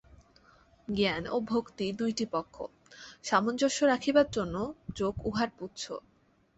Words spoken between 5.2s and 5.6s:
উহার